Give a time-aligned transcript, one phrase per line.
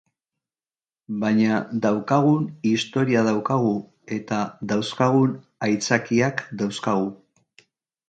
[1.23, 3.75] Baina daukagun historia daukagu,
[4.19, 4.43] eta
[4.75, 5.39] dauzkagun
[5.71, 7.11] aitzakiak dauzkagu.